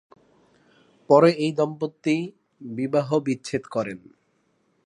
পরে 1.09 1.29
এই 1.43 1.51
দম্পতি 1.51 2.15
বিবাহবিচ্ছেদ 2.61 3.63
করেন। 3.65 3.99